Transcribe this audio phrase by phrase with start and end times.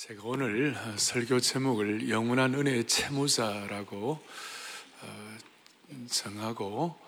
[0.00, 4.18] 제가 오늘 설교 제목을 영원한 은혜의 채무자라고
[5.02, 5.38] 어,
[6.08, 6.98] 정하고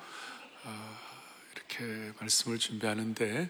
[0.65, 0.99] 어,
[1.55, 3.49] 이렇게 말씀을 준비하는데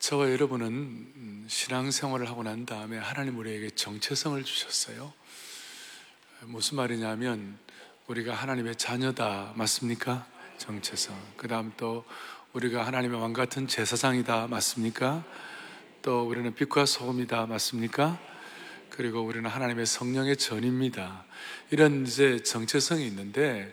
[0.00, 5.12] 저와 여러분은 신앙생활을 하고 난 다음에 하나님 우리에게 정체성을 주셨어요.
[6.40, 7.60] 무슨 말이냐면
[8.08, 10.26] 우리가 하나님의 자녀다 맞습니까?
[10.58, 11.16] 정체성.
[11.36, 12.04] 그 다음 또
[12.52, 15.24] 우리가 하나님의 왕 같은 제사장이다 맞습니까?
[16.02, 18.34] 또 우리는 빛과 소금이다 맞습니까?
[18.90, 21.24] 그리고 우리는 하나님의 성령의 전입니다.
[21.70, 23.72] 이런 이제 정체성이 있는데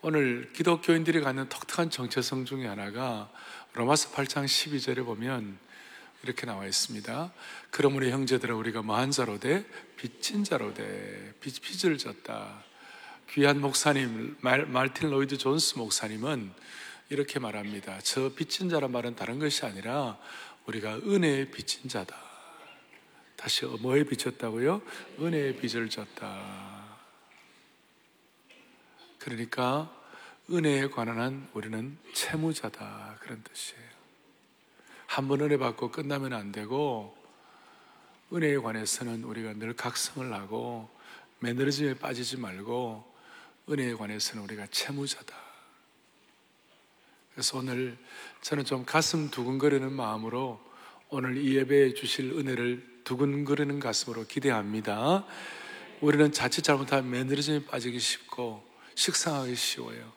[0.00, 3.30] 오늘 기독교인들이 갖는 독특한 정체성 중에 하나가
[3.74, 5.58] 로마서 8장 12절에 보면
[6.22, 7.32] 이렇게 나와 있습니다.
[7.70, 9.64] 그러므로 형제들아 우리가 뭐한 자로 돼?
[9.96, 11.34] 빚진 자로 돼.
[11.40, 12.64] 빚, 빚을 졌다.
[13.30, 16.52] 귀한 목사님 말, 말틴 로이드 존스 목사님은
[17.08, 17.98] 이렇게 말합니다.
[18.02, 20.18] 저 빚진 자란 말은 다른 것이 아니라
[20.66, 22.31] 우리가 은혜의 빚진 자다.
[23.42, 24.80] 다시 뭐에 비쳤다고요?
[25.18, 26.96] 은혜의 빚을 졌다.
[29.18, 29.92] 그러니까
[30.48, 33.16] 은혜에 관한 한 우리는 채무자다.
[33.18, 33.82] 그런 뜻이에요.
[35.08, 37.16] 한 번 은혜 받고 끝나면 안 되고
[38.32, 40.88] 은혜에 관해서는 우리가 늘 각성을 하고
[41.40, 43.12] 매너리즘에 빠지지 말고
[43.68, 45.34] 은혜에 관해서는 우리가 채무자다.
[47.32, 47.98] 그래서 오늘
[48.42, 50.60] 저는 좀 가슴 두근거리는 마음으로
[51.08, 55.24] 오늘 이 예배에 주실 은혜를 두근거리는 가슴으로 기대합니다.
[56.00, 58.64] 우리는 자칫 잘못하면 매너리즘에 빠지기 쉽고
[58.94, 60.12] 식상하기 쉬워요.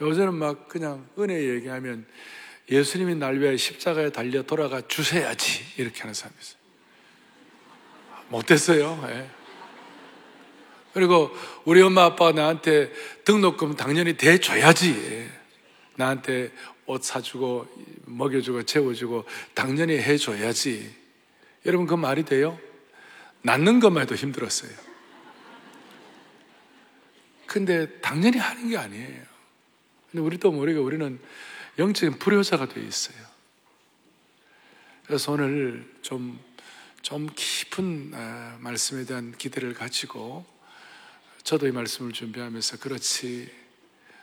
[0.00, 2.06] 요새는 막 그냥 은혜 얘기하면
[2.70, 6.58] 예수님이 날 위해 십자가에 달려 돌아가 주셔야지 이렇게 하는 사람이 있어요.
[8.28, 9.06] 못됐어요.
[9.06, 9.30] 네.
[10.92, 11.30] 그리고
[11.64, 12.92] 우리 엄마 아빠가 나한테
[13.24, 15.30] 등록금 당연히 대줘야지.
[15.96, 16.52] 나한테
[16.86, 17.66] 옷 사주고
[18.06, 20.97] 먹여주고 재워주고 당연히 해줘야지.
[21.68, 22.58] 여러분 그 말이 돼요?
[23.42, 24.70] 낳는 것만 해도 힘들었어요.
[27.46, 29.22] 근데 당연히 하는 게 아니에요.
[30.10, 31.20] 근데 우리도 모르게 우리는
[31.78, 33.18] 영적인 불효자가 되어 있어요.
[35.06, 36.40] 그래서 오늘 좀,
[37.02, 40.46] 좀 깊은 아, 말씀에 대한 기대를 가지고
[41.42, 43.52] 저도 이 말씀을 준비하면서 그렇지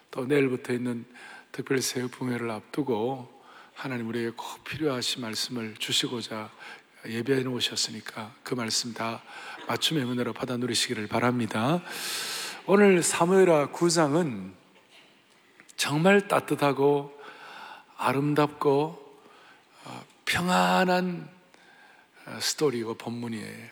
[0.09, 1.05] 또 내일부터 있는
[1.51, 3.43] 특별히 새해 붕회를 앞두고
[3.75, 6.49] 하나님 우리에게 꼭 필요하신 말씀을 주시고자
[7.07, 9.21] 예배해 놓으셨으니까 그 말씀 다
[9.67, 11.81] 맞춤의 은혜로 받아 누리시기를 바랍니다.
[12.65, 14.51] 오늘 사무엘하 9장은
[15.75, 17.15] 정말 따뜻하고
[17.97, 19.19] 아름답고
[19.85, 21.29] 어, 평안한
[22.25, 23.67] 어, 스토리고 본문이에요.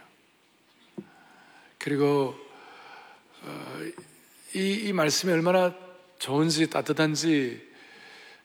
[1.80, 2.36] 그리고
[3.42, 3.80] 어,
[4.56, 5.74] 이, 이 말씀이 얼마나
[6.20, 7.68] 좋은지 따뜻한지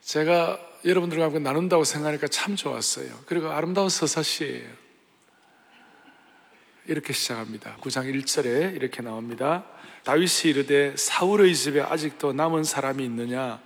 [0.01, 3.09] 제가 여러분들과 함께 나눈다고 생각하니까 참 좋았어요.
[3.27, 4.69] 그리고 아름다운 서사시예요.
[6.87, 7.77] 이렇게 시작합니다.
[7.81, 9.67] 9장 1절에 이렇게 나옵니다.
[10.05, 13.61] 다윗이 이르되 사울의 집에 아직도 남은 사람이 있느냐?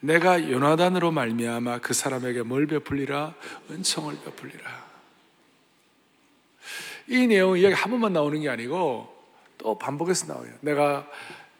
[0.00, 3.34] 내가 요나단으로 말미암아 그 사람에게 뭘 베풀리라?
[3.70, 4.88] 은총을 베풀리라.
[7.08, 9.14] 이 내용이 여기 한 번만 나오는 게 아니고
[9.58, 10.52] 또 반복해서 나와요.
[10.60, 11.06] 내가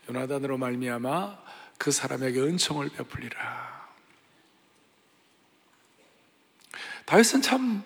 [0.08, 1.38] 요나단으로 말미암아
[1.76, 3.77] 그 사람에게 은총을 베풀리라.
[7.08, 7.82] 다윗은 참,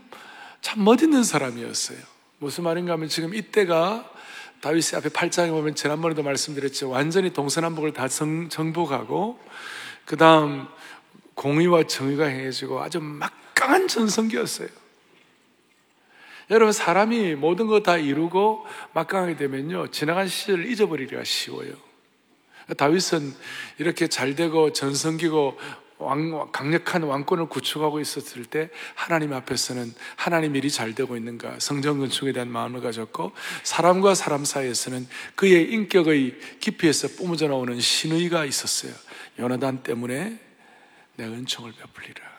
[0.60, 1.98] 참 멋있는 사람이었어요.
[2.38, 4.10] 무슨 말인가 하면 지금 이때가
[4.60, 6.90] 다윗의 앞에 8장에 보면 지난번에도 말씀드렸죠.
[6.90, 9.38] 완전히 동서남북을 다 정, 정복하고,
[10.06, 10.66] 그 다음
[11.34, 14.68] 공의와 정의가 행해지고 아주 막강한 전성기였어요.
[16.50, 21.74] 여러분, 사람이 모든 것다 이루고 막강하게 되면요, 지나간 시절을 잊어버리기가 쉬워요.
[22.76, 23.34] 다윗은
[23.78, 25.58] 이렇게 잘 되고 전성기고
[26.02, 32.32] 왕, 강력한 왕권을 구축하고 있었을 때 하나님 앞에서는 하나님 일이 잘 되고 있는가 성전 건축에
[32.32, 33.32] 대한 마음을 가졌고
[33.62, 38.92] 사람과 사람 사이에서는 그의 인격의 깊이에서 뿜어져 나오는 신의가 있었어요.
[39.38, 40.38] 요나단 때문에
[41.16, 42.32] 내 은총을 베풀리라.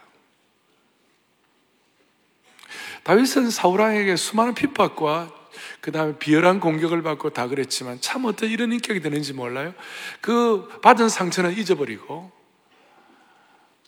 [3.03, 5.33] 다윗은 사울왕에게 수많은 핍박과
[5.81, 9.73] 그 다음에 비열한 공격을 받고 다 그랬지만 참 어떤 이런 인격이 되는지 몰라요.
[10.21, 12.31] 그 받은 상처는 잊어버리고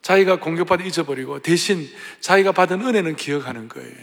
[0.05, 3.95] 자기가 공격받아 잊어버리고 대신 자기가 받은 은혜는 기억하는 거예요.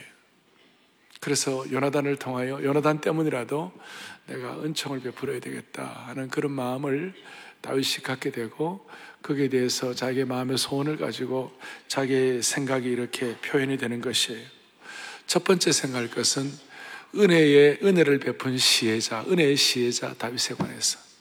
[1.20, 3.70] 그래서 요나단을 통하여 요나단 때문이라도
[4.26, 7.14] 내가 은총을 베풀어야 되겠다 하는 그런 마음을
[7.60, 8.84] 다윗이 갖게 되고
[9.22, 11.52] 거기에 대해서 자기의 마음의 소원을 가지고
[11.86, 14.44] 자기의 생각이 이렇게 표현이 되는 것이에요.
[15.28, 16.50] 첫 번째 생각할 것은
[17.14, 21.11] 은혜의 은혜를 베푼 시혜자, 은혜의 시혜자 다윗에 관해서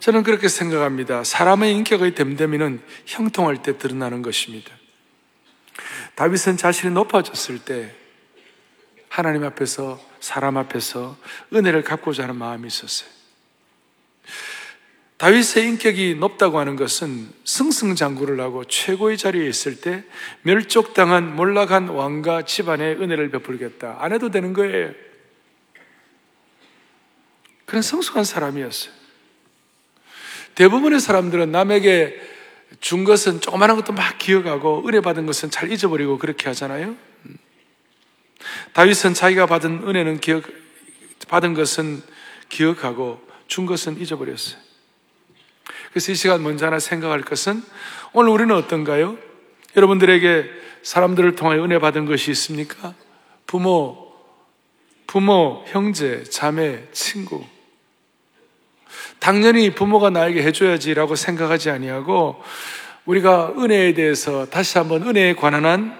[0.00, 1.24] 저는 그렇게 생각합니다.
[1.24, 4.70] 사람의 인격의 됨됨이는 형통할 때 드러나는 것입니다.
[6.14, 7.94] 다윗은 자신이 높아졌을 때
[9.08, 11.16] 하나님 앞에서 사람 앞에서
[11.52, 13.08] 은혜를 갚고자 하는 마음이 있었어요.
[15.16, 20.04] 다윗의 인격이 높다고 하는 것은 승승장구를 하고 최고의 자리에 있을 때
[20.42, 23.96] 멸족당한 몰락한 왕과 집안에 은혜를 베풀겠다.
[23.98, 24.92] 안 해도 되는 거예요.
[27.66, 28.97] 그런 성숙한 사람이었어요.
[30.58, 32.20] 대부분의 사람들은 남에게
[32.80, 36.96] 준 것은 조그마한 것도 막 기억하고 은혜 받은 것은 잘 잊어버리고 그렇게 하잖아요.
[37.26, 37.38] 음.
[38.72, 40.42] 다윗은 자기가 받은 은혜는 기억,
[41.28, 42.02] 받은 것은
[42.48, 44.58] 기억하고 준 것은 잊어버렸어요.
[45.90, 47.62] 그래서 이 시간 먼저 하나 생각할 것은
[48.12, 49.16] 오늘 우리는 어떤가요?
[49.76, 50.50] 여러분들에게
[50.82, 52.94] 사람들을 통하여 은혜 받은 것이 있습니까?
[53.46, 54.12] 부모,
[55.06, 57.46] 부모, 형제, 자매, 친구.
[59.18, 62.42] 당연히 부모가 나에게 해줘야지라고 생각하지 아니하고
[63.04, 65.98] 우리가 은혜에 대해서 다시 한번 은혜에 관한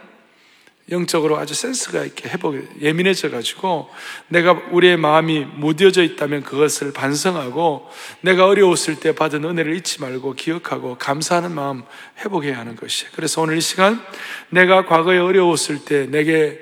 [0.90, 3.90] 영적으로 아주 센스가 있게 해보게 예민해져 가지고
[4.28, 7.88] 내가 우리의 마음이 무뎌져 있다면 그것을 반성하고
[8.22, 11.82] 내가 어려웠을 때 받은 은혜를 잊지 말고 기억하고 감사하는 마음
[12.20, 13.06] 회복해야 하는 것이.
[13.12, 14.02] 그래서 오늘 이 시간
[14.48, 16.58] 내가 과거에 어려웠을 때 내게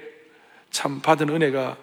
[0.71, 1.77] 참 받은 은혜가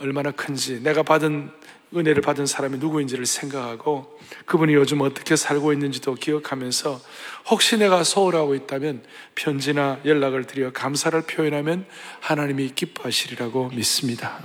[0.00, 1.50] 얼마나 큰지 내가 받은
[1.96, 7.00] 은혜를 받은 사람이 누구인지를 생각하고 그분이 요즘 어떻게 살고 있는지도 기억하면서
[7.48, 9.02] 혹시 내가 소홀하고 있다면
[9.34, 11.86] 편지나 연락을 드려 감사를 표현하면
[12.20, 14.38] 하나님이 기뻐하시리라고 믿습니다.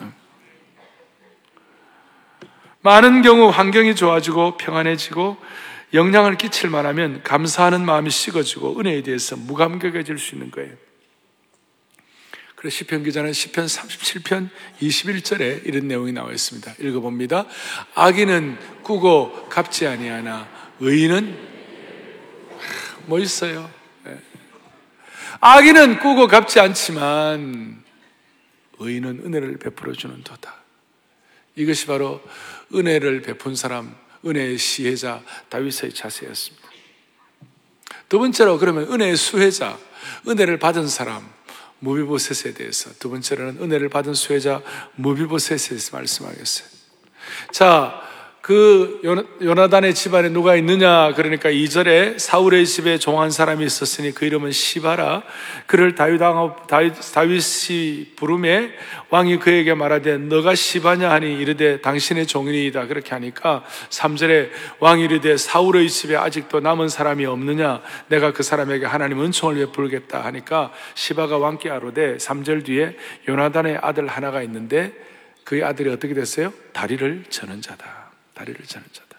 [2.81, 5.38] 많은 경우 환경이 좋아지고 평안해지고
[5.94, 10.73] 영향을 끼칠 만하면 감사하는 마음이 식어지고 은혜에 대해서 무감각해질 수 있는 거예요.
[12.63, 14.50] 그래서 시편 기자는 시편 37편
[14.80, 16.75] 21절에 이런 내용이 나와 있습니다.
[16.80, 17.45] 읽어봅니다.
[17.94, 20.48] 악인은 꾸고 갚지 아니하나
[20.80, 21.38] 의인은
[23.07, 23.69] 뭐 있어요?
[24.06, 24.18] 네.
[25.42, 27.83] 악인은 꾸고 갚지 않지만
[28.80, 30.56] 의인은 은혜를 베풀어 주는 도다.
[31.57, 32.21] 이것이 바로
[32.74, 33.94] 은혜를 베푼 사람,
[34.25, 36.69] 은혜의 시혜자 다윗의 자세였습니다.
[38.07, 39.77] 두 번째로 그러면 은혜의 수혜자,
[40.25, 41.30] 은혜를 받은 사람,
[41.83, 44.62] 무비보셋에 대해서 두 번째로는 은혜를 받은 수혜자
[44.95, 46.68] 무비보셋에 대해서 말씀하겠어요.
[47.51, 48.01] 자,
[48.44, 49.00] 그
[49.42, 51.13] 요나단의 집안에 누가 있느냐?
[51.13, 55.24] 그러니까 2절에 사울의 집에 종한 사람이 있었으니 그 이름은 시바라.
[55.66, 58.74] 그를 다윗 다윗이 부름에
[59.12, 61.10] 왕이 그에게 말하되 너가 시바냐?
[61.10, 62.88] 하니 이르되 당신의 종이이다.
[62.88, 64.50] 그렇게 하니까 3절에
[64.80, 67.81] 왕이 이르되 사울의 집에 아직도 남은 사람이 없느냐?
[68.10, 70.19] 내가 그 사람에게 하나님 은총을 베풀겠다?
[70.25, 74.92] 하니까 시바가 왕께 아로되 3절 뒤에 요나단의 아들 하나가 있는데
[75.45, 76.51] 그의 아들이 어떻게 됐어요?
[76.74, 78.02] 다리를 저는 자다.
[78.44, 79.18] 다리를 자는 자다.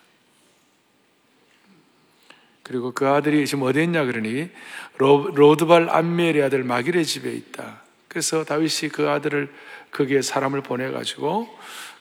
[2.63, 4.51] 그리고 그 아들이 지금 어디 있냐 그러니
[4.99, 7.83] 로 드발 암멜의 아들 마길의 집에 있다.
[8.09, 9.53] 그래서 다윗이 그 아들을
[9.91, 11.49] 거기에 사람을 보내 가지고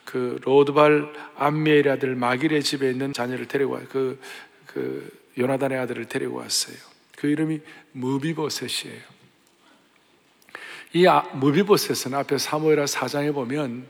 [0.05, 4.19] 그 로드발 암멜의 아들 마길의 집에 있는 자녀를 데리고 그,
[4.67, 6.77] 그 요나단의 아들을 데리고 왔어요.
[7.17, 7.61] 그 이름이
[7.93, 9.01] 무비보셋이에요.
[10.93, 13.87] 이 아, 무비보셋은 앞에 사무엘하 4장에 보면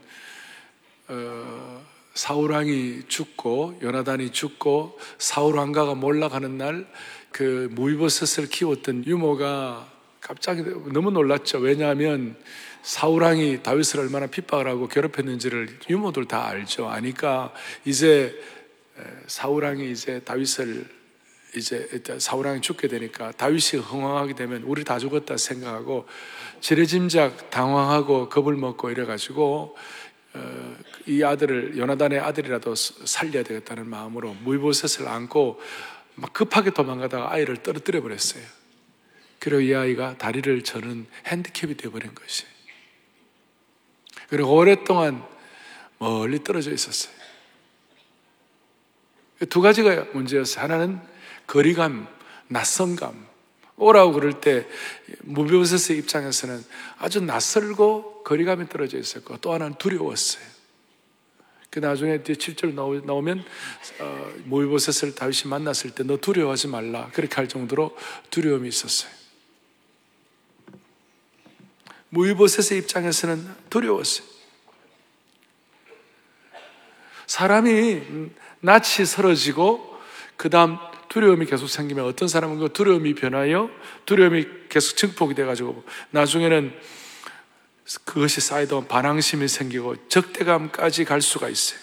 [1.10, 1.83] 어,
[2.14, 6.86] 사울왕이 죽고 요나단이 죽고 사울왕가가 몰락하는 날
[7.34, 10.62] 그 무이버섯을 키웠던 유모가 갑자기
[10.94, 11.58] 너무 놀랐죠.
[11.58, 12.38] 왜냐하면
[12.84, 16.88] 사울왕이 다윗을 얼마나 핍박을 하고 괴롭혔는지를 유모들 다 알죠.
[16.88, 17.52] 아니까
[17.86, 18.40] 이제
[19.26, 20.86] 사울왕이 이제 다윗을
[21.56, 21.90] 이제
[22.20, 26.08] 사울왕이 죽게 되니까 다윗이 흥황하게 되면 우리 다 죽었다 생각하고
[26.62, 29.76] 지레짐작 당황하고 겁을 먹고 이래가지고
[30.36, 35.62] 어, 이 아들을 요나단의 아들이라도 살려야 되겠다는 마음으로 무이보셋을 안고
[36.16, 38.44] 막 급하게 도망가다가 아이를 떨어뜨려 버렸어요.
[39.40, 42.46] 그리고 이 아이가 다리를 저는 핸디캡이 되어버린 것이.
[44.30, 45.26] 그리고 오랫동안
[46.00, 47.14] 멀리 떨어져 있었어요.
[49.50, 50.64] 두 가지가 문제였어요.
[50.64, 51.02] 하나는
[51.48, 52.08] 거리감,
[52.48, 53.34] 낯선감.
[53.76, 54.68] 오라고 그럴 때
[55.22, 56.64] 무비오셋의 입장에서는
[57.00, 60.53] 아주 낯설고 거리감이 떨어져 있었고 또 하나는 두려웠어요.
[61.74, 63.44] 그 나중에 뒤에 7절 나오면
[64.00, 67.98] 어, 모이보셋을 다윗이 만났을 때 너 두려워하지 말라 그렇게 할 정도로
[68.30, 69.12] 두려움이 있었어요.
[72.10, 74.28] 모이보셋의 입장에서는 두려웠어요.
[77.26, 78.02] 사람이
[78.60, 80.00] 낯이 설어지고
[80.38, 80.78] 그 다음
[81.10, 83.72] 두려움이 계속 생기면 어떤 사람은 그 두려움이 변하여
[84.06, 86.72] 두려움이 계속 증폭이 돼가지고 나중에는
[88.06, 91.80] 그것이 쌓이다 반항심이 생기고 적대감까지 갈 수가 있어요.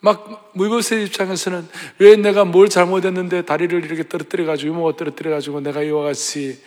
[0.00, 1.68] 막 무이보스의 입장에서는
[1.98, 6.60] 왜 내가 뭘 잘못했는데 다리를 이렇게 떨어뜨려 가지고 유모가 떨어뜨려 가지고 내가 이와 같이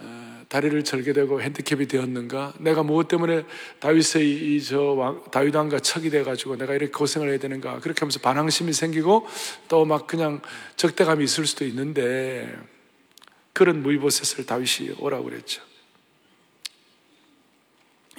[0.00, 2.54] 어, 다리를 절게 되고 핸디캡이 되었는가?
[2.58, 3.44] 내가 무엇 때문에
[3.78, 7.78] 다윗의 이 저 다윗 왕과 척이 돼 가지고 내가 이렇게 고생을 해야 되는가?
[7.78, 9.26] 그렇게 하면서 반항심이 생기고
[9.68, 10.40] 또 막 그냥
[10.76, 12.52] 적대감이 있을 수도 있는데
[13.52, 15.69] 그런 무이보셋을 다윗이 오라고 그랬죠.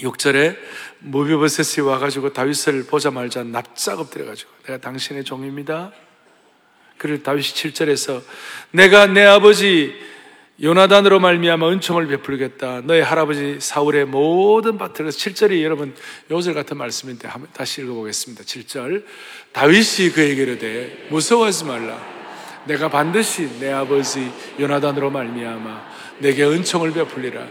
[0.01, 0.58] 6절에
[1.00, 5.91] 무비보셋이 와가지고 다윗을 보자말자 납작 엎드려가지고 내가 당신의 종입니다.
[6.98, 8.22] 그리고 다윗이 7절에서
[8.72, 9.96] 내가 내 아버지
[10.62, 12.81] 요나단으로 말미암아 은총을 베풀겠다.
[12.81, 15.96] 너의 할아버지 사울의 모든 밭을 7절이 여러분
[16.29, 18.43] 요절 같은 말씀인데 다시 읽어보겠습니다.
[18.43, 19.03] 7절
[19.53, 22.00] 다윗이 그에게 이르되 무서워하지 말라.
[22.65, 27.48] 내가 반드시 내 아버지 요나단으로 말미암아 내게 은총을 베풀리라.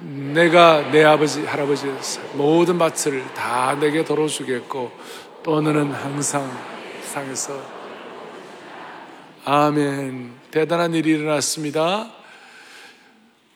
[0.00, 1.86] 내가 내 아버지, 할아버지
[2.34, 4.90] 모든 밭을 다 내게 도로 주겠고
[5.42, 6.50] 또 너는 항상
[7.02, 7.60] 상에서
[9.44, 10.32] 아멘.
[10.50, 12.10] 대단한 일이 일어났습니다.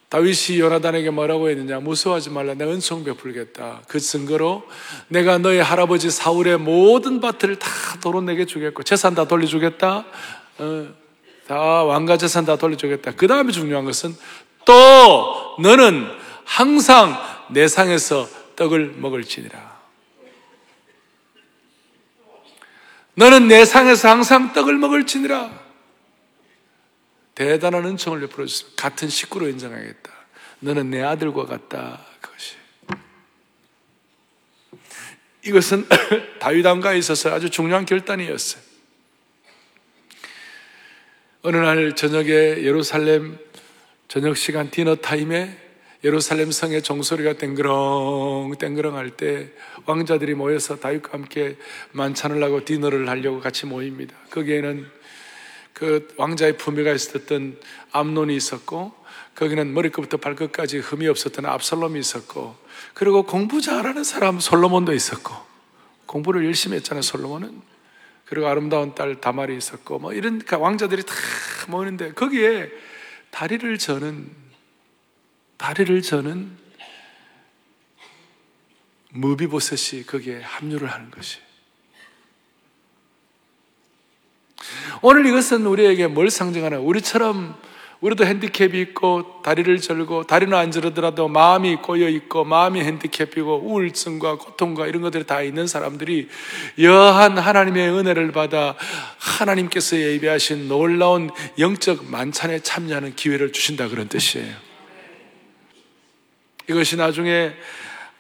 [0.09, 1.81] 다윗이 요나단에게 뭐라고 했느냐?
[1.81, 2.55] 무서워하지 말라.
[2.55, 3.83] 내가 은총 베풀겠다.
[3.89, 4.63] 그 증거로
[5.09, 7.69] 내가 너의 할아버지 사울의 모든 밭을 다
[8.03, 10.05] 도로 내게 주겠고 재산 다 돌려주겠다.
[10.59, 10.87] 어,
[11.47, 13.13] 다 왕가 재산 다 돌려주겠다.
[13.13, 14.15] 그 다음에 중요한 것은
[14.65, 17.17] 또 너는 항상
[17.51, 19.75] 내 상에서 떡을 먹을지니라.
[23.15, 25.65] 너는 내 상에서 항상 떡을 먹을지니라.
[27.35, 30.13] 대단한 은총을 베풀어 주습니다 같은 식구로 인정하겠다.
[30.61, 32.05] 너는 내 아들과 같다.
[32.21, 32.57] 그것이.
[35.45, 35.87] 이것은
[36.41, 38.63] 다윗 왕가에 있어서 아주 중요한 결단이었어요.
[41.43, 43.39] 어느 날 저녁에 예루살렘
[44.09, 45.64] 저녁 시간 디너 타임에
[46.05, 49.49] 예루살렘 성의 종소리가 땡그렁 땡그렁 할 때
[49.87, 51.57] 왕자들이 모여서 다윗과 함께
[51.93, 54.15] 만찬을 하고 디너를 하려고 같이 모입니다.
[54.31, 54.87] 거기에는
[55.73, 57.59] 그 왕자의 품위가 있었던
[57.93, 58.93] 암론이 있었고
[59.35, 62.55] 거기는 머리끝부터 발끝까지 흠이 없었던 압살롬이 있었고
[62.93, 65.35] 그리고 공부 잘하는 사람 솔로몬도 있었고
[66.07, 67.63] 공부를 열심히 했잖아요 솔로몬은
[68.27, 71.15] 그리고 아름다운 딸 다말이 있었고 뭐 이런 왕자들이 다
[71.69, 72.71] 모이는데 거기에
[73.31, 74.44] 다리를 저는
[75.57, 76.57] 다리를 저는
[79.11, 81.39] 무비보셋이 거기에 합류를 하는 것이.
[85.03, 86.79] 오늘 이것은 우리에게 뭘 상징하나?
[86.79, 87.55] 우리처럼
[88.01, 94.87] 우리도 핸디캡이 있고 다리를 절고 다리는 안 저르더라도 마음이 꼬여 있고 마음이 핸디캡이고 우울증과 고통과
[94.87, 96.29] 이런 것들이 다 있는 사람들이
[96.81, 98.75] 여한 하나님의 은혜를 받아
[99.19, 104.74] 하나님께서 예비하신 놀라운 영적 만찬에 참여하는 기회를 주신다 그런 뜻이에요.
[106.69, 107.53] 이것이 나중에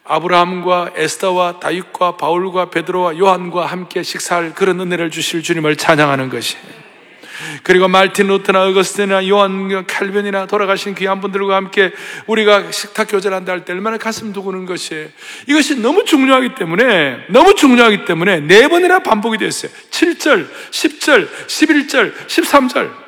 [0.04, 6.56] 아브라함과 에스더와 다윗과 바울과 베드로와 요한과 함께 식사할 그런 은혜를 주실 주님을 찬양하는 것이
[7.62, 11.92] 그리고 말틴 루트나 어거스틴이나 요한 칼빈이나 돌아가신 귀한 분들과 함께
[12.26, 15.08] 우리가 식탁 교제를 한다 할 때 얼마나 가슴 두고는 것이
[15.48, 19.72] 이것이 너무 중요하기 때문에 너무 중요하기 때문에 네 번이나 반복이 됐어요.
[19.90, 23.03] 7절, 10절, 11절, 13절.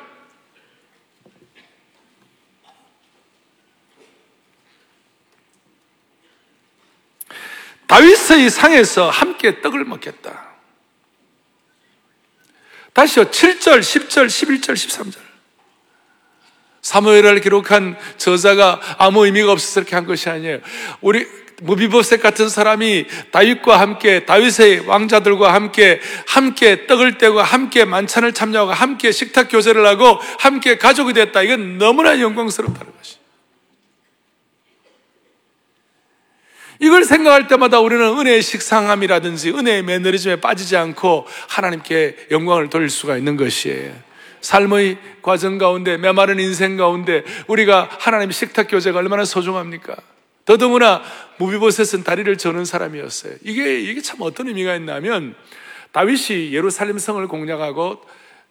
[7.87, 10.45] 다윗의 상에서 함께 떡을 먹겠다.
[12.93, 13.25] 다시요.
[13.25, 15.17] 7절, 10절, 11절, 13절.
[16.81, 20.59] 사무엘을 기록한 저자가 아무 의미가 없어서 그렇게 한 것이 아니에요.
[21.01, 21.27] 우리
[21.61, 29.11] 무비보셋 같은 사람이 다윗과 함께 다윗의 왕자들과 함께 함께 떡을 떼고 함께 만찬을 참여하고 함께
[29.11, 31.41] 식탁 교제를 하고 함께 가족이 됐다.
[31.41, 33.16] 이건 너무나 영광스럽다는 것이.
[36.79, 43.35] 이걸 생각할 때마다 우리는 은혜의 식상함이라든지 은혜의 매너리즘에 빠지지 않고 하나님께 영광을 돌릴 수가 있는
[43.37, 43.93] 것이에요.
[44.41, 49.95] 삶의 과정 가운데, 메마른 인생 가운데 우리가 하나님 식탁 교제가 얼마나 소중합니까?
[50.45, 51.03] 더더구나
[51.37, 53.33] 무비보셋은 다리를 저는 사람이었어요.
[53.43, 55.35] 이게, 이게 참 어떤 의미가 있냐면
[55.91, 58.01] 다윗이 예루살렘 성을 공략하고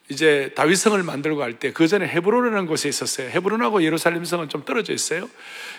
[0.08, 3.28] 이제 다윗성을 만들고 할 때 그 전에 헤브론이라는 곳에 있었어요.
[3.30, 5.28] 헤브론하고 예루살렘 성은 좀 떨어져 있어요.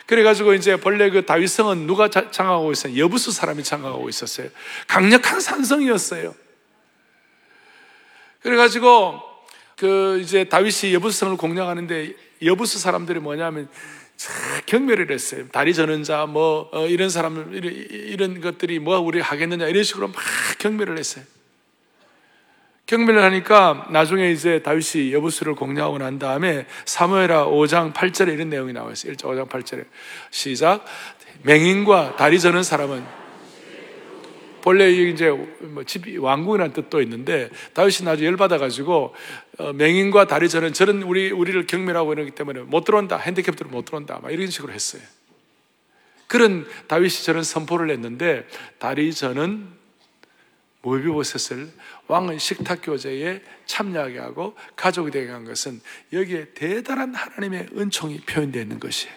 [0.05, 2.97] 그래가지고 이제 본래 그 다윗성은 누가 장악하고 있어요?
[2.97, 4.49] 여부수 사람이 장악하고 있었어요.
[4.87, 6.35] 강력한 산성이었어요.
[8.41, 9.21] 그래가지고
[9.77, 13.69] 그 이제 다윗이 여부수성을 공략하는데 여부수 사람들이 뭐냐면
[14.65, 15.47] 경멸을 했어요.
[15.51, 20.07] 다리 저는 자, 뭐, 어, 이런 사람, 이런, 이런 것들이 뭐 우리 하겠느냐, 이런 식으로
[20.07, 20.15] 막
[20.57, 21.23] 경멸을 했어요.
[22.87, 28.91] 경멸을 하니까 나중에 이제 다윗이 여부수를 공략하고 난 다음에 사무엘하 5장 8절에 이런 내용이 나와
[28.93, 29.13] 있어요.
[29.13, 29.85] 1장 5장 8절에
[30.31, 30.85] 시작
[31.43, 33.03] 맹인과 다리 저는 사람은
[34.61, 35.29] 본래 이제
[35.59, 39.13] 뭐집 왕궁이라는 뜻도 있는데 다윗이 나중에 열받아가지고
[39.59, 44.19] 어, 맹인과 다리 저는 저는 우리 우리를 경멸하고 이러기 때문에 못 들어온다 핸디캡들은 못 들어온다
[44.21, 45.01] 막 이런 식으로 했어요.
[46.27, 48.47] 그런 다윗이 저는 선포를 했는데
[48.79, 49.76] 다리 저는
[50.87, 51.69] 모비보셋을
[52.07, 55.81] 왕의 식탁 교제에 참여하게 하고 가족이 되게 한 것은
[56.13, 59.13] 여기에 대단한 하나님의 은총이 표현되어 있는 것이에요.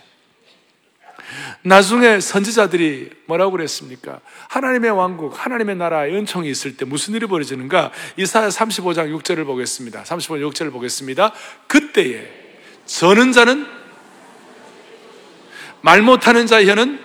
[1.63, 4.21] 나중에 선지자들이 뭐라고 그랬습니까?
[4.49, 7.93] 하나님의 왕국, 하나님의 나라의 은총이 있을 때 무슨 일이 벌어지는가?
[8.17, 10.03] 이사야 35장 6절을 보겠습니다.
[10.03, 11.33] 35장 6절을 보겠습니다.
[11.69, 12.29] 그때에
[12.87, 13.65] 저는 자는
[15.83, 16.99] 말 못하는 자의 혀는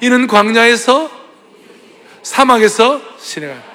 [0.00, 1.19] 이는 광야에서
[2.22, 3.70] 사막에서 시내가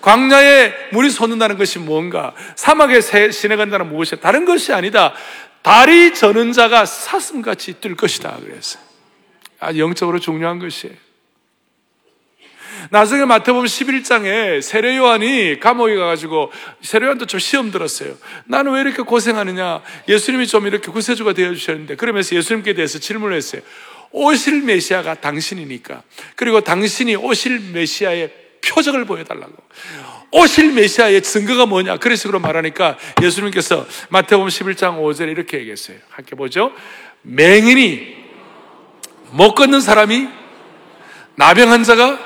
[0.00, 2.34] 광야에 물이 솟는다는 것이 뭔가?
[2.56, 5.14] 사막에 시내 간다는 무엇이 다른 것이 아니다.
[5.62, 8.36] 다리 저는 자가 사슴같이 뛸 것이다.
[8.44, 8.82] 그랬어요.
[9.60, 10.94] 아, 영적으로 중요한 것이에요.
[12.90, 18.16] 나중에 마태복음 11장에 세례 요한이 감옥에 가가지고 세례 요한도 좀 시험 들었어요.
[18.44, 19.82] 나는 왜 이렇게 고생하느냐?
[20.08, 23.62] 예수님이 좀 이렇게 구세주가 되어 주셨는데 그러면서 예수님께 대해서 질문을 했어요.
[24.12, 26.02] 오실 메시아가 당신이니까.
[26.36, 28.32] 그리고 당신이 오실 메시아의
[28.64, 29.54] 표적을 보여달라고.
[30.30, 31.98] 오실 메시아의 증거가 뭐냐?
[31.98, 35.96] 그런 식으로 말하니까 예수님께서 마태복음 11장 5절에 이렇게 얘기했어요.
[36.10, 36.72] 함께 보죠.
[37.22, 38.16] 맹인이
[39.32, 40.28] 못 걷는 사람이
[41.36, 42.18] 나병한 자가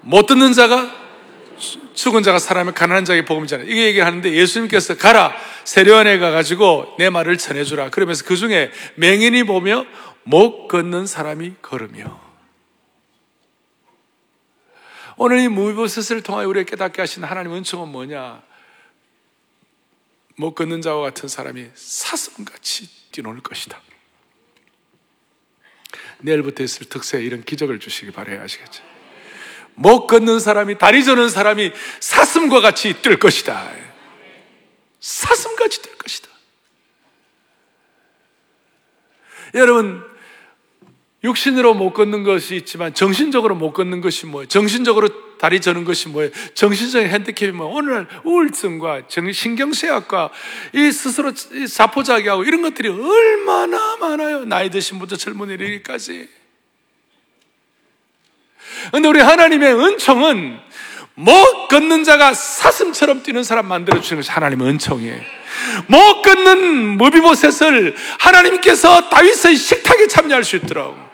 [0.00, 1.06] 못 듣는 자가
[1.94, 3.68] 죽은 자가 사람의 가난한 자에게 복음이잖아요.
[3.68, 5.34] 이게 얘기를 하는데 예수님께서 가라
[5.64, 7.90] 세례원에 가가지고 내 말을 전해주라.
[7.90, 9.84] 그러면서 그 중에 맹인이 보며
[10.26, 12.20] 못 걷는 사람이 걸으며
[15.16, 18.42] 오늘 이 무비보셋을 통하여 우리에게 깨닫게 하신 하나님 은총은 뭐냐?
[20.36, 23.80] 못 걷는 자와 같은 사람이 사슴같이 뛰노는 것이다.
[26.18, 28.82] 내일부터 있을 특세 이런 기적을 주시기 바라야 하시겠죠.
[29.74, 33.70] 못 걷는 사람이 다리 저는 사람이 사슴과 같이 뛸 것이다.
[34.98, 36.28] 사슴같이 뛸 것이다.
[39.54, 40.15] 여러분
[41.24, 44.46] 육신으로 못 걷는 것이 있지만 정신적으로 못 걷는 것이 뭐예요?
[44.46, 46.30] 정신적으로 다리 저는 것이 뭐예요?
[46.54, 50.30] 정신적인 핸디캡이 뭐 오늘 우울증과 신경쇠약과
[50.74, 54.44] 이 스스로 자포자기하고 이런 것들이 얼마나 많아요.
[54.44, 56.28] 나이 드신 분부터 젊은이들까지.
[58.92, 60.60] 근데 우리 하나님의 은총은
[61.14, 65.20] 못 걷는 자가 사슴처럼 뛰는 사람 만들어주는 것이 하나님의 은총이에요.
[65.86, 71.05] 못 걷는 무비보셋을 하나님께서 다윗의 식탁에 참여할 수 있더라고.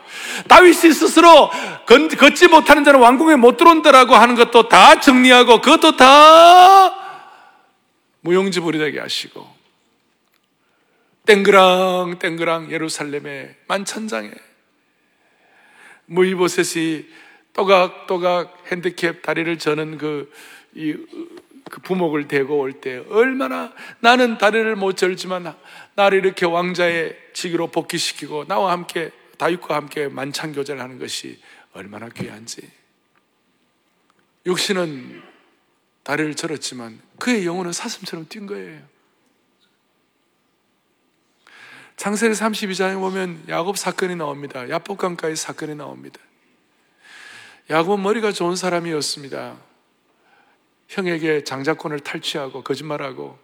[0.47, 1.49] 다윗이 스스로
[1.85, 6.93] 걷지 못하는 자는 왕궁에 못 들어온다라고 하는 것도 다 정리하고 그것도 다
[8.21, 9.47] 무용지물이 게 하시고
[11.25, 14.31] 땡그랑 땡그랑 예루살렘의 만천장에
[16.05, 17.05] 무이보셋이
[17.53, 20.31] 또각또각 핸디캡 다리를 저는 그,
[20.73, 20.93] 이,
[21.69, 25.55] 그 부목을 대고 올 때 얼마나 나는 다리를 못 절지만
[25.95, 31.39] 나를 이렇게 왕자의 직위로 복귀시키고 나와 함께 다윗과 함께 만찬 교제를 하는 것이
[31.73, 32.69] 얼마나 귀한지.
[34.45, 35.23] 육신은
[36.03, 38.81] 다리를 절었지만 그의 영혼은 사슴처럼 뛴 거예요.
[41.95, 44.67] 창세기 32장에 보면 야곱 사건이 나옵니다.
[44.67, 46.19] 야복강가의 사건이 나옵니다.
[47.69, 49.57] 야곱은 머리가 좋은 사람이었습니다.
[50.89, 53.39] 형에게 장자권을 탈취하고 거짓말하고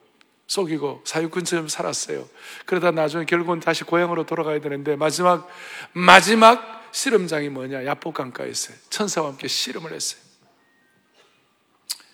[0.49, 2.27] 속이고 사육 근처럼 살았어요.
[2.65, 5.47] 그러다 나중에 결국은 다시 고향으로 돌아가야 되는데 마지막
[5.93, 7.85] 마지막 씨름장이 뭐냐?
[7.85, 8.75] 야복강가였어요.
[8.89, 10.19] 천사와 함께 씨름을 했어요.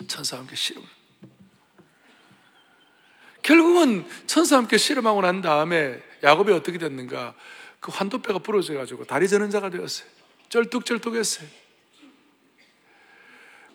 [0.07, 0.83] 천사와 함께 씨름.
[3.41, 7.35] 결국은 천사와 함께 씨름하고 난 다음에 야곱이 어떻게 됐는가?
[7.79, 10.09] 그 환도뼈가 부러져 가지고 다리 저는 자가 되었어요.
[10.49, 11.47] 쩔뚝쩔뚝했어요.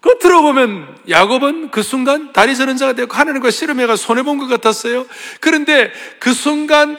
[0.01, 5.07] 겉으로 보면 야곱은 그 순간 다리 저는 자가 되고 하나님과 씨름해가 손해본 것 같았어요.
[5.41, 6.97] 그런데 그 순간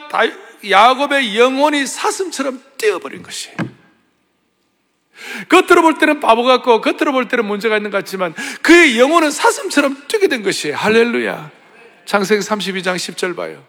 [0.69, 3.57] 야곱의 영혼이 사슴처럼 뛰어버린 것이에요.
[5.49, 10.03] 겉으로 볼 때는 바보 같고 겉으로 볼 때는 문제가 있는 것 같지만 그의 영혼은 사슴처럼
[10.07, 10.75] 뛰게 된 것이에요.
[10.75, 11.51] 할렐루야.
[12.05, 13.63] 창세기 32장 10절 봐요.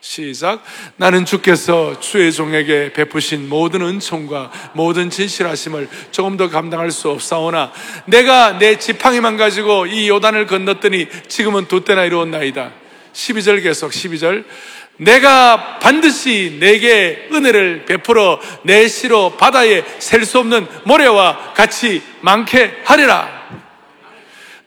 [0.00, 0.62] 시작.
[0.96, 7.72] 나는 주께서 주의 종에게 베푸신 모든 은총과 모든 진실하심을 조금 더 감당할 수 없사오나
[8.06, 12.72] 내가 내 지팡이만 가지고 이 요단을 건넜더니 지금은 두 때나 이루었나이다.
[13.12, 14.44] 12절 계속 12절.
[14.98, 23.28] 내가 반드시 내게 은혜를 베풀어 내 시로 바다에 셀 수 없는 모래와 같이 많게 하리라.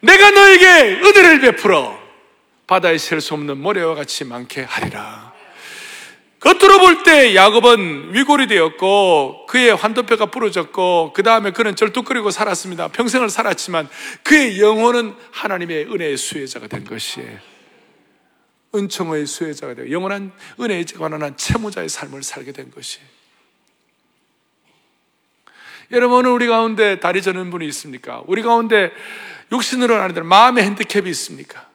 [0.01, 2.00] 내가 너에게 은혜를 베풀어
[2.71, 5.33] 바다에 셀 수 없는 모래와 같이 많게 하리라.
[6.39, 12.87] 겉으로 볼 때 야곱은 위골이 되었고 그의 환도뼈가 부러졌고 그 다음에 그는 절뚝거리고 살았습니다.
[12.87, 13.89] 평생을 살았지만
[14.23, 17.39] 그의 영혼은 하나님의 은혜의 수혜자가 된 것이에요.
[18.73, 23.05] 은총의 수혜자가 되고 영원한 은혜에 관한 채무자의 삶을 살게 된 것이에요.
[25.91, 28.23] 여러분 오늘 우리 가운데 다리 저는 분이 있습니까?
[28.27, 28.93] 우리 가운데
[29.51, 31.70] 육신으로 하는 마음의 핸디캡이 있습니까?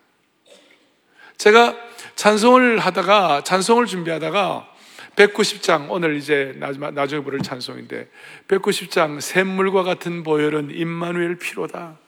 [1.39, 1.77] 제가
[2.15, 4.73] 찬송을 하다가 찬송을 준비하다가
[5.17, 8.09] 190장 오늘 이제 나중에 부를 찬송인데
[8.49, 11.99] 190장 샘물과 같은 보혈은 임마누엘 피로다.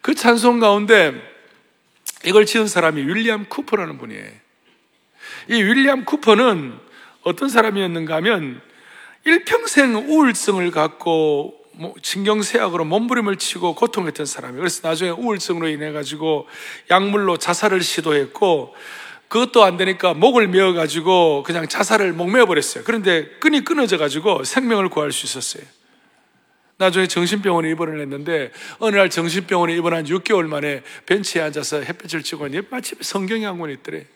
[0.00, 1.14] 그 찬송 가운데
[2.24, 4.30] 이걸 지은 사람이 윌리엄 쿠퍼라는 분이에요.
[5.48, 6.78] 이 윌리엄 쿠퍼는
[7.22, 8.60] 어떤 사람이었는가 하면
[9.24, 11.63] 일평생 우울증을 갖고 뭐
[12.02, 14.60] 신경쇠약으로 몸부림을 치고 고통했던 사람이에요.
[14.60, 16.46] 그래서 나중에 우울증으로 인해 가지고
[16.90, 18.74] 약물로 자살을 시도했고
[19.28, 22.84] 그것도 안 되니까 목을 메어 가지고 그냥 자살을 목매어 버렸어요.
[22.84, 25.64] 그런데 끈이 끊어져 가지고 생명을 구할 수 있었어요.
[26.76, 32.66] 나중에 정신병원에 입원을 했는데 어느 날 정신병원에 입원한 6개월 만에 벤치에 앉아서 햇볕을 쬐고 있는데
[32.70, 34.06] 마침 성경이 한 권 있더래.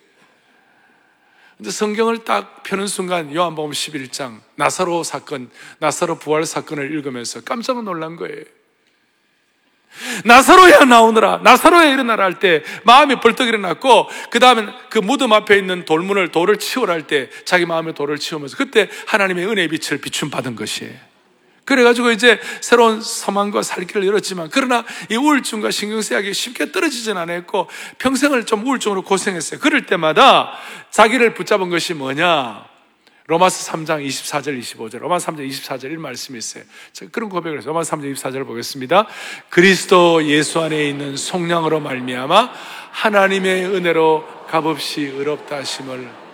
[1.58, 8.14] 근데 성경을 딱 펴는 순간 요한복음 11장 나사로 사건, 나사로 부활 사건을 읽으면서 깜짝 놀란
[8.14, 8.44] 거예요.
[10.24, 15.84] 나사로야 나오느라, 나사로야 일어나라 할 때 마음이 벌떡 일어났고, 그 다음에 그 무덤 앞에 있는
[15.84, 20.54] 돌문을, 돌을 치우라 할 때 자기 마음의 돌을 치우면서 그때 하나님의 은혜의 빛을 비춤 받은
[20.54, 21.07] 것이에요.
[21.68, 28.46] 그래가지고 이제 새로운 소망과 살 길을 열었지만, 그러나 이 우울증과 신경쇠약이 쉽게 떨어지진 않았고, 평생을
[28.46, 29.60] 좀 우울증으로 고생했어요.
[29.60, 30.52] 그럴 때마다
[30.90, 32.66] 자기를 붙잡은 것이 뭐냐?
[33.26, 36.64] 로마서 3장 24절 25절 로마서 3장 24절 이 말씀이 있어요.
[37.12, 39.06] 그런 고백을 해서 로마서 3장 24절을 보겠습니다.
[39.50, 42.50] 그리스도 예수 안에 있는 속량으로 말미암아
[42.92, 46.27] 하나님의 은혜로 값없이 의롭다 하심을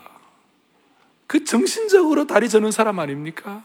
[1.27, 3.65] 그 정신적으로 다리 저는 사람 아닙니까?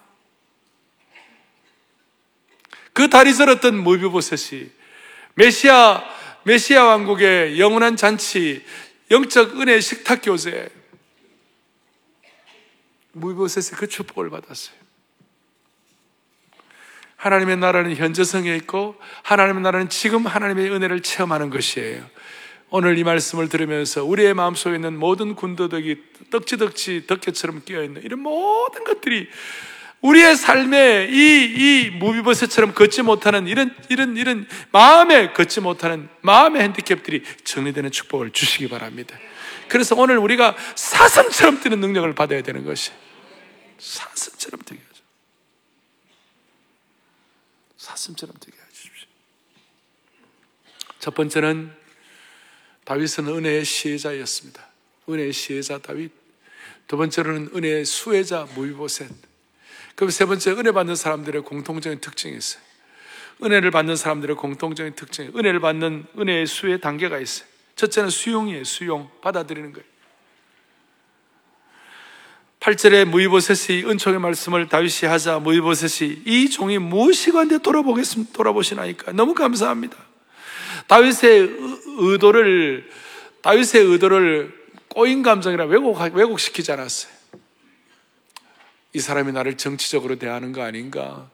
[2.94, 4.70] 그 다리 저었던 모비보셋이
[5.36, 6.02] 메시아
[6.44, 8.64] 메시아 왕국의 영원한 잔치,
[9.12, 10.70] 영적 은혜 식탁 교제,
[13.14, 14.76] 무비보셋의 그 축복을 받았어요.
[17.18, 22.04] 하나님의 나라는 현재성에 있고 하나님의 나라는 지금 하나님의 은혜를 체험하는 것이에요.
[22.72, 26.02] 오늘 이 말씀을 들으면서 우리의 마음속에 있는 모든 군더더기
[26.32, 29.30] 떡지덕지 덕계처럼 끼어있는 이런 모든 것들이
[30.02, 37.24] 우리의 삶에 이, 이 무비버스처럼 걷지 못하는 이런, 이런, 이런 마음에 걷지 못하는 마음의 핸디캡들이
[37.44, 39.18] 정리되는 축복을 주시기 바랍니다.
[39.68, 42.92] 그래서 오늘 우리가 사슴처럼 뛰는 능력을 받아야 되는 것이
[43.78, 45.04] 사슴처럼 뛰게 하죠.
[47.78, 49.08] 사슴처럼 뛰게 해주십시오.
[51.00, 51.74] 첫 번째는
[52.86, 54.68] 다윗은 은혜의 시혜자였습니다.
[55.08, 56.12] 은혜의 시혜자 다윗.
[56.88, 59.31] 두 번째로는 은혜의 수혜자 무비보셋.
[60.02, 62.64] 그럼 세 번째 은혜 받는 사람들의 공통적인 특징이 있어요.
[63.44, 67.48] 은혜를 받는 사람들의 공통적인 특징이 은혜를 받는 은혜의 수의 단계가 있어요.
[67.76, 68.64] 첫째는 수용이에요.
[68.64, 69.12] 수용.
[69.22, 69.86] 받아들이는 거예요.
[72.62, 78.34] 8절에 무이보셋이 은총의 말씀을 다윗이 하자 무이보셋이 이 종이 무엇이간데 돌아보겠습니다.
[78.34, 79.96] 돌아보시나니까 너무 감사합니다.
[80.88, 81.58] 다윗의
[82.00, 82.90] 의도를
[83.44, 84.52] 다윗의 의도를
[84.88, 87.21] 꼬인 감정이라 왜곡 왜곡시키지 않았어요.
[88.94, 91.30] 이 사람이 나를 정치적으로 대하는 거 아닌가?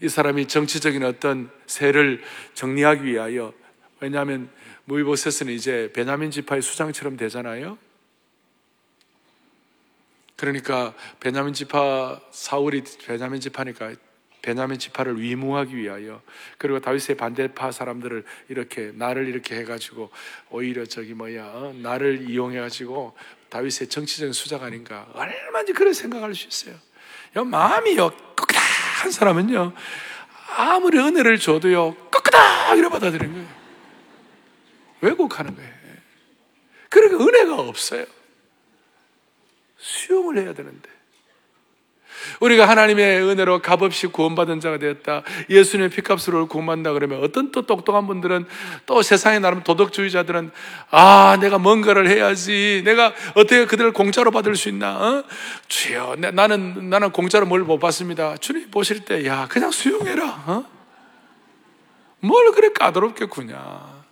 [0.00, 2.22] 이 사람이 정치적인 어떤 세를
[2.54, 3.52] 정리하기 위하여
[4.00, 4.50] 왜냐하면
[4.84, 7.78] 무이보셋은 이제 베냐민 지파의 수장처럼 되잖아요.
[10.36, 13.94] 그러니까 베냐민 지파 사울이 베냐민 지파니까
[14.42, 16.22] 베냐민 지파를 위무하기 위하여
[16.58, 20.10] 그리고 다윗의 반대파 사람들을 이렇게 나를 이렇게 해가지고
[20.50, 21.74] 오히려 저기 뭐야 어?
[21.82, 23.16] 나를 이용해가지고
[23.48, 26.78] 다윗의 정치적인 수작 아닌가 얼마든지 그런 생각할 수 있어요.
[27.36, 29.72] 요 마음이요 끄끄한 사람은요
[30.56, 33.48] 아무리 은혜를 줘도요 끄끄다 이래 받아들이는 거예요.
[35.00, 35.76] 왜곡하는 거예요.
[36.88, 38.06] 그러니까 은혜가 없어요.
[39.76, 40.95] 수용을 해야 되는데.
[42.40, 45.22] 우리가 하나님의 은혜로 값없이 구원받은 자가 되었다.
[45.50, 48.46] 예수님의 피값으로 구원받는다 그러면 어떤 또 똑똑한 분들은
[48.86, 50.50] 또 세상에 나름 도덕주의자들은
[50.90, 52.80] 아, 내가 뭔가를 해야지.
[52.86, 54.96] 내가 어떻게 그들을 공짜로 받을 수 있나?
[54.96, 55.24] 어?
[55.68, 58.36] 주여, 나는, 나는 공짜로 뭘 못 받습니다.
[58.36, 60.44] 주님 보실 때, 야, 그냥 수용해라.
[60.46, 60.64] 어?
[62.20, 64.04] 뭘 그래 까다롭게 구냐.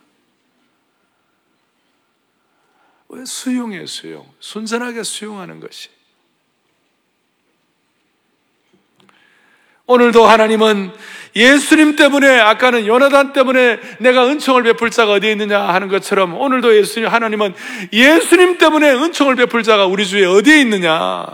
[3.09, 4.29] 왜 수용해, 수용.
[4.39, 5.89] 순전하게 수용하는 것이.
[9.87, 10.91] 오늘도 하나님은
[11.35, 17.09] 예수님 때문에 아까는 요나단 때문에 내가 은총을 베풀 자가 어디에 있느냐 하는 것처럼 오늘도 예수님
[17.09, 17.53] 하나님은
[17.91, 21.25] 예수님 때문에 은총을 베풀 자가 우리 주에 어디에 있느냐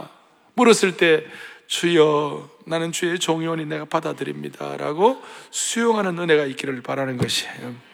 [0.56, 1.24] 물었을 때
[1.68, 7.91] 주여 나는 주의 종이오니 내가 받아들입니다라고 수용하는 은혜가 있기를 바라는 것이에요.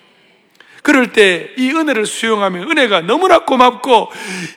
[0.88, 4.10] 그럴 때 이 은혜를 수용하면 은혜가 너무나 고맙고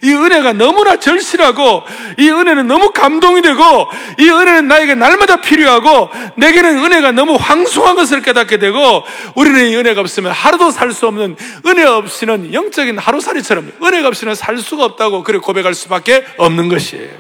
[0.03, 1.83] 이 은혜가 너무나 절실하고
[2.19, 8.23] 이 은혜는 너무 감동이 되고 이 은혜는 나에게 날마다 필요하고 내게는 은혜가 너무 황송한 것을
[8.23, 9.03] 깨닫게 되고
[9.35, 14.59] 우리는 이 은혜가 없으면 하루도 살 수 없는 은혜 없이는 영적인 하루살이처럼 은혜가 없이는 살
[14.59, 17.11] 수가 없다고 그래 고백할 수밖에 없는 것이에요.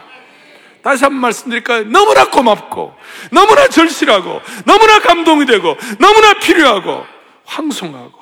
[0.83, 1.85] 다시 한번 말씀드릴까요?
[1.85, 2.95] 너무나 고맙고,
[3.31, 7.05] 너무나 절실하고, 너무나 감동이 되고, 너무나 필요하고,
[7.45, 8.20] 황송하고,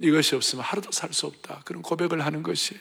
[0.00, 1.62] 이것이 없으면 하루도 살 수 없다.
[1.64, 2.78] 그런 고백을 하는 것이.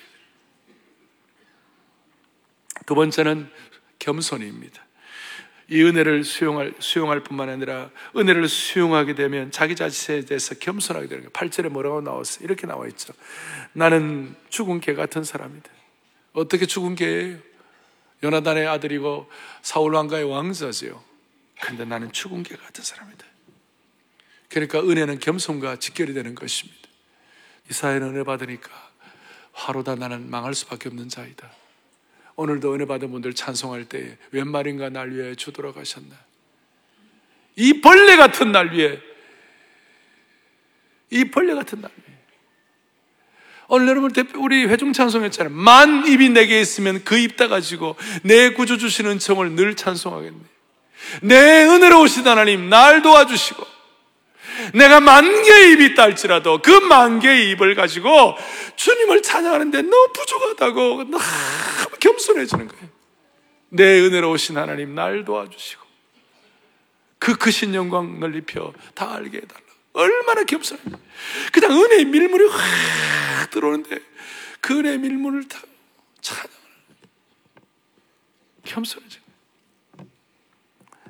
[2.86, 3.50] 두 번째는
[4.00, 4.86] 겸손입니다.
[5.72, 11.32] 이 은혜를 수용할, 수용할 뿐만 아니라 은혜를 수용하게 되면 자기 자신에 대해서 겸손하게 되는 거예요.
[11.32, 12.44] 8절에 뭐라고 나왔어요?
[12.44, 13.14] 이렇게 나와 있죠.
[13.74, 15.70] 나는 죽은 개 같은 사람이다.
[16.34, 17.38] 어떻게 죽은 개예요?
[18.24, 19.30] 요나단의 아들이고
[19.62, 21.04] 사울 왕가의 왕자지요.
[21.62, 23.26] 근데 나는 죽은 개 같은 사람이다.
[24.50, 26.89] 그러니까 은혜는 겸손과 직결이 되는 것입니다.
[27.70, 28.70] 이사야는 은혜 받으니까
[29.54, 31.50] 화로다 나는 망할 수밖에 없는 자이다.
[32.36, 36.16] 오늘도 은혜 받은 분들 찬송할 때웬 말인가 날 위해 주 돌아가셨나.
[37.56, 39.00] 이 벌레 같은 날 위해
[41.10, 42.18] 이 벌레 같은 날 위해
[43.68, 45.54] 오늘 여러분 우리 회중 찬송했잖아요.
[45.54, 50.40] 만 입이 내게 있으면 그입다 가지고 내 구주 주시는 정을 늘 찬송하겠네.
[51.22, 53.66] 내 은혜로우신 하나님 날 도와주시고
[54.74, 58.36] 내가 만 개의 입이 있다 할지라도 그 만 개의 입을 가지고
[58.76, 61.20] 주님을 찬양하는데 너무 부족하다고 너무
[62.00, 62.90] 겸손해지는 거예요.
[63.70, 65.84] 내 은혜로 오신 하나님 날 도와주시고
[67.20, 69.62] 그 크신 영광 넓혀 다 알게 해달라.
[69.94, 70.82] 얼마나 겸손해.
[71.52, 74.00] 그냥 은혜의 밀물이 확 들어오는데
[74.62, 75.60] 그 은혜의 밀물을 다
[76.22, 76.50] 찬양을
[78.66, 79.00] 거예요.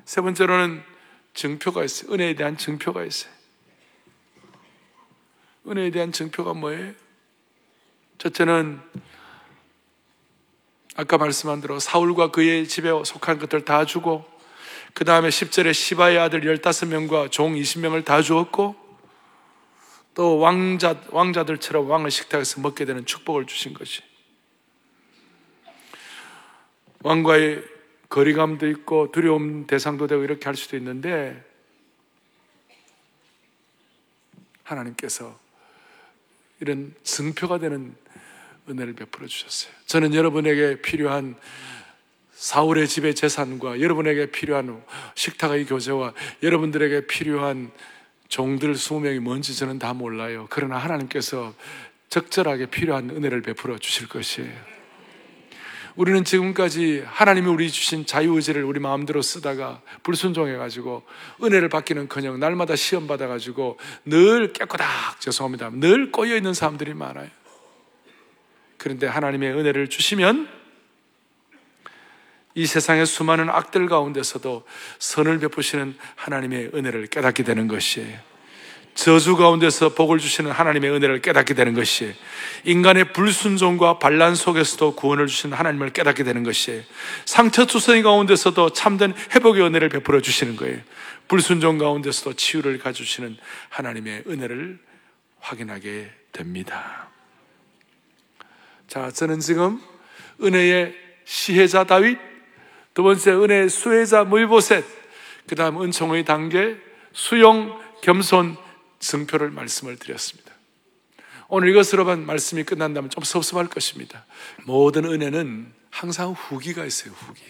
[0.04, 0.82] 세 번째로는
[1.34, 2.12] 증표가 있어요.
[2.12, 3.32] 은혜에 대한 증표가 있어요.
[5.66, 6.92] 은혜에 대한 증표가 뭐예요?
[8.18, 8.80] 첫째는
[10.96, 14.24] 아까 말씀한 대로 사울과 그의 집에 속한 것들 다 주고
[14.92, 18.76] 그 다음에 10절에 시바의 아들 15명과 종 20명을 다 주었고
[20.14, 24.02] 또 왕자, 왕자들처럼 왕의 식탁에서 먹게 되는 축복을 주신 것이
[27.02, 27.64] 왕과의
[28.08, 31.42] 거리감도 있고 두려움 대상도 되고 이렇게 할 수도 있는데
[34.64, 35.38] 하나님께서
[36.60, 37.94] 이런 증표가 되는
[38.68, 39.72] 은혜를 베풀어 주셨어요.
[39.86, 41.34] 저는 여러분에게 필요한
[42.32, 44.82] 사울의 집의 재산과 여러분에게 필요한
[45.14, 47.70] 식탁의 교제와 여러분들에게 필요한
[48.28, 50.46] 종들 수명이 뭔지 저는 다 몰라요.
[50.50, 51.54] 그러나 하나님께서
[52.08, 54.79] 적절하게 필요한 은혜를 베풀어 주실 것이에요.
[55.96, 61.02] 우리는 지금까지 하나님이 우리 주신 자유의지를 우리 마음대로 쓰다가 불순종해가지고
[61.42, 65.70] 은혜를 받기는커녕 날마다 시험 받아가지고 늘 깨끗하게 죄송합니다.
[65.74, 67.28] 늘 꼬여 있는 사람들이 많아요.
[68.76, 70.48] 그런데 하나님의 은혜를 주시면
[72.54, 74.66] 이 세상의 수많은 악들 가운데서도
[74.98, 78.29] 선을 베푸시는 하나님의 은혜를 깨닫게 되는 것이에요.
[79.00, 82.14] 저주 가운데서 복을 주시는 하나님의 은혜를 깨닫게 되는 것이
[82.64, 86.84] 인간의 불순종과 반란 속에서도 구원을 주시는 하나님을 깨닫게 되는 것이
[87.24, 90.80] 상처 투성이 가운데서도 참된 회복의 은혜를 베풀어 주시는 거예요.
[91.28, 93.38] 불순종 가운데서도 치유를 가주시는
[93.70, 94.78] 하나님의 은혜를
[95.38, 97.08] 확인하게 됩니다.
[98.86, 99.80] 자, 저는 지금
[100.42, 102.18] 은혜의 시혜자 다윗,
[102.92, 104.84] 두 번째 은혜의 수혜자 무이보셋,
[105.48, 106.76] 그 다음 은총의 단계,
[107.14, 108.58] 수용, 겸손,
[109.00, 110.52] 증표를 말씀을 드렸습니다.
[111.48, 114.24] 오늘 이것으로만 말씀이 끝난다면 좀 섭섭할 것입니다.
[114.64, 117.42] 모든 은혜는 항상 후기가 있어요, 후기.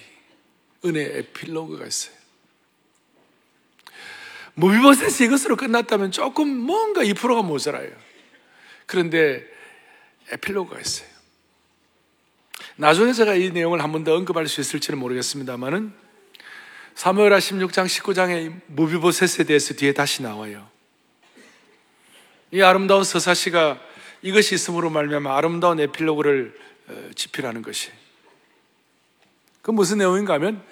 [0.87, 2.15] 은혜 에필로그가 있어요.
[4.55, 7.91] 무비보셋이 이것으로 끝났다면 조금 뭔가 2%가 모자라요.
[8.87, 9.45] 그런데
[10.33, 11.09] 에필로그가 있어요.
[12.77, 15.93] 나중에 제가 이 내용을 한 번 더 언급할 수 있을지는 모르겠습니다만은
[16.95, 20.69] 사무엘하 16장 19장의 무비보셋에 대해서 뒤에 다시 나와요.
[22.53, 23.81] 이 아름다운 서사시가
[24.23, 26.55] 이것이 있음으로 말미암아 아름다운 에필로그를
[26.89, 27.91] 어, 집필하는 것이.
[29.63, 30.63] 그 무슨 내용인가 하면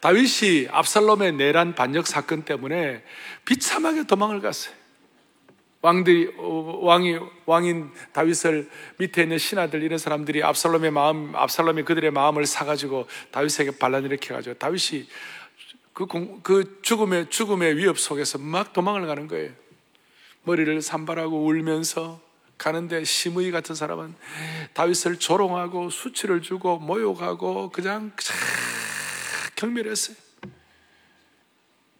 [0.00, 3.02] 다윗이 압살롬의 내란 반역 사건 때문에
[3.44, 4.74] 비참하게 도망을 갔어요.
[5.82, 8.68] 왕들이 어, 왕이 왕인 다윗을
[8.98, 14.56] 밑에 있는 신하들 이런 사람들이 압살롬의 마음 압살롬이 그들의 마음을 사가지고 다윗에게 반란 일으켜 가지고
[14.58, 15.06] 다윗이
[15.92, 19.50] 그, 공, 그 죽음의 죽음의 위협 속에서 막 도망을 가는 거예요.
[20.46, 22.20] 머리를 산발하고 울면서
[22.56, 24.14] 가는데 시므이 같은 사람은
[24.72, 28.12] 다윗을 조롱하고 수치를 주고 모욕하고 그냥
[29.56, 30.16] 경멸했어요.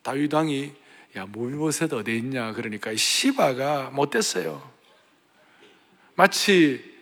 [0.03, 0.73] 다윗 왕이
[1.17, 4.71] 야 무비보셋 어디 있냐 그러니까 시바가 못됐어요.
[6.15, 6.97] 마치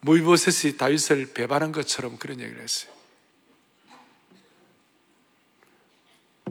[0.00, 2.92] 무비보셋이 다윗을 배반한 것처럼 그런 얘기를 했어요.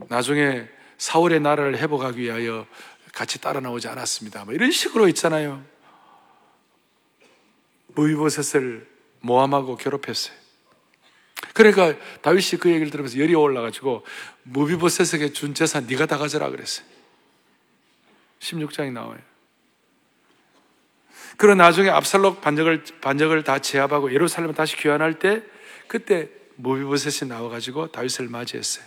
[0.08, 0.68] 나중에
[0.98, 2.66] 사울의 나라를 회복하기 위하여
[3.12, 4.44] 같이 따라 나오지 않았습니다.
[4.44, 5.64] 뭐 이런 식으로 있잖아요.
[7.88, 8.88] 무비보셋을
[9.20, 10.34] 모함하고 괴롭혔어요.
[11.54, 14.04] 그러니까 다윗이 그 얘기를 들으면서 열이 올라가지고
[14.44, 16.86] 무비보셋에게 준 재산 네가 다 가져라 그랬어요.
[18.40, 19.18] 16장이 나와요.
[21.36, 25.42] 그러 나중에 압살록 반적을 반적을 다 제압하고 예루살렘을 다시 귀환할 때
[25.88, 28.84] 그때 무비보셋이 나와가지고 다윗을 맞이했어요.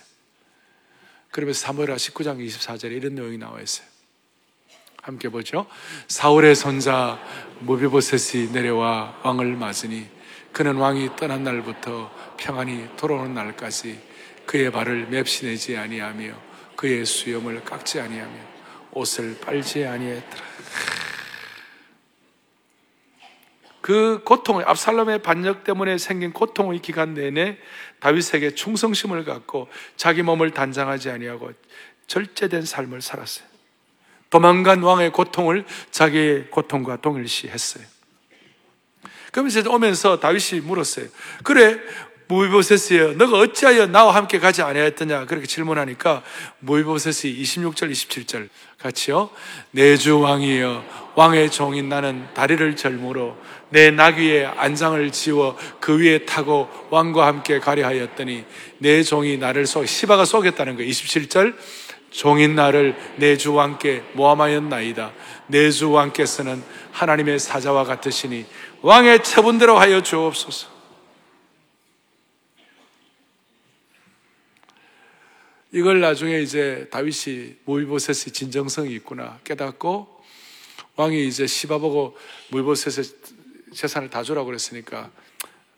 [1.31, 3.92] 그러면서 사무엘하 19장 24절에 이런 내용이 나와 있어요.
[5.03, 5.65] 함께 보죠.
[6.07, 7.21] 사울의 손자
[7.59, 10.07] 무비보셋이 내려와 왕을 맞으니
[10.53, 13.99] 그는 왕이 떠난 날부터 평안히 돌아오는 날까지
[14.45, 16.33] 그의 발을 맵시내지 아니하며
[16.77, 18.33] 그의 수염을 깎지 아니하며
[18.93, 20.43] 옷을 빨지 아니했더라.
[23.81, 27.57] 그 고통을 압살롬의 반역 때문에 생긴 고통의 기간 내내
[27.99, 31.51] 다윗에게 충성심을 갖고 자기 몸을 단장하지 아니하고
[32.07, 33.52] 절제된 삶을 살았어요.
[34.33, 37.83] 도망간 왕의 고통을 자기의 고통과 동일시했어요.
[39.31, 41.05] 그러면서 오면서 다윗이 물었어요.
[41.43, 41.77] 그래,
[42.25, 45.27] 무비보셋이여, 너가 어찌하여 나와 함께 가지 아니하였더냐?
[45.27, 46.23] 그렇게 질문하니까
[46.61, 49.29] 무비보셋이 26절, 27절 같이요.
[49.69, 53.37] 내주 왕이여, 왕의 종인 나는 다리를 절무로
[53.69, 58.45] 내 나귀의 안장을 지워 그 위에 타고 왕과 함께 가려 하였더니
[58.79, 60.89] 내 종이 나를 속, 시바가 속였다는 거예요.
[60.89, 61.55] 27절.
[62.13, 65.13] 종인 나를 내 주왕께 모함하였나이다.
[65.47, 68.45] 내 주왕께서는 하나님의 사자와 같으시니
[68.82, 70.71] 왕의 처분대로 하여 주옵소서.
[75.71, 80.23] 이걸 나중에 이제 다윗이 모이보셋의 진정성이 있구나 깨닫고
[80.95, 82.15] 왕이 이제 시바보고
[82.49, 83.08] 모이보셋의
[83.73, 85.10] 재산을 다 주라고 그랬으니까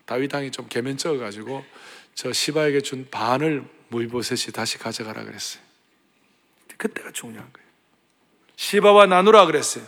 [0.04, 1.64] 다윗 왕이 좀 개면쩍어 가지고
[2.14, 5.65] 저 시바에게 준 반을 모이보셋이 다시 가져가라 그랬어요.
[6.76, 7.66] 그때가 중요한 거예요.
[8.56, 9.84] 시바와 나누라 그랬어요.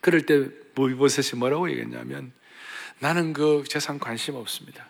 [0.00, 2.32] 그럴 때 모이보셋이 뭐라고 얘기했냐면
[3.00, 4.86] 나는 그 재산 관심 없습니다.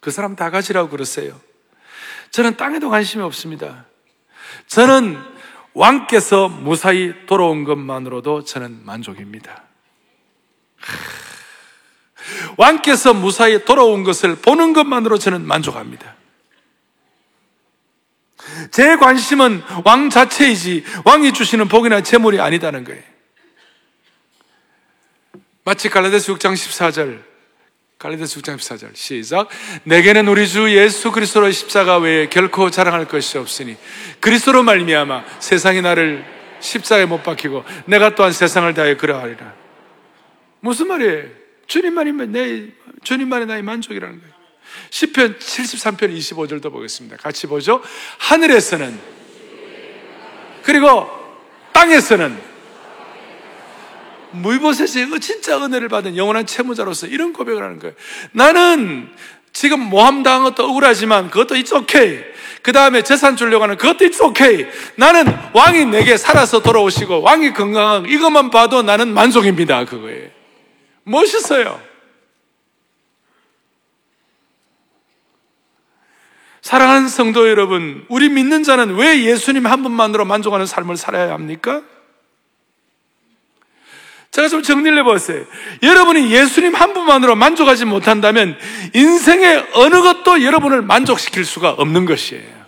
[0.00, 1.40] 그 사람 다 가지라고 그랬어요.
[2.30, 3.86] 저는 땅에도 관심이 없습니다.
[4.66, 5.18] 저는
[5.74, 9.64] 왕께서 무사히 돌아온 것만으로도 저는 만족입니다.
[12.56, 16.16] 왕께서 무사히 돌아온 것을 보는 것만으로 저는 만족합니다.
[18.78, 23.02] 제 관심은 왕 자체이지 왕이 주시는 복이나 재물이 아니다는 거예요.
[25.64, 27.18] 마치 갈라데스 6장 14절
[27.98, 29.48] 갈라데스 6장 14절 시작
[29.82, 33.76] 내게는 우리 주 예수 그리스도의 십자가 외에 결코 자랑할 것이 없으니
[34.20, 36.24] 그리스도로 말미암아 세상이 나를
[36.60, 39.54] 십자가에 못 박히고 내가 또한 세상을 다해 그러하리라
[40.60, 41.24] 무슨 말이에요?
[41.66, 42.68] 주님만이면 내
[43.02, 44.37] 주님만이 나의 만족이라는 거예요.
[44.90, 47.16] 10편 73편 25절도 보겠습니다.
[47.16, 47.82] 같이 보죠.
[48.18, 48.98] 하늘에서는
[50.62, 51.08] 그리고
[51.72, 52.48] 땅에서는
[54.32, 57.94] 무이보셋이 진짜 은혜를 받은 영원한 채무자로서 이런 고백을 하는 거예요.
[58.32, 59.08] 나는
[59.52, 62.24] 지금 모함 당한 것도 억울하지만 그것도 it's okay.
[62.62, 64.70] 그 다음에 재산 주려고 하는 그것도 it's okay.
[64.96, 69.84] 나는 왕이 내게 살아서 돌아오시고 왕이 건강한 이것만 봐도 나는 만족입니다.
[69.84, 70.30] 그거에
[71.04, 71.80] 멋있어요.
[76.68, 81.80] 사랑하는 성도 여러분, 우리 믿는 자는 왜 예수님 한 분만으로 만족하는 삶을 살아야 합니까?
[84.32, 85.46] 제가 좀 정리를 해보세요.
[85.82, 88.58] 여러분이 예수님 한 분만으로 만족하지 못한다면
[88.92, 92.66] 인생의 어느 것도 여러분을 만족시킬 수가 없는 것이에요.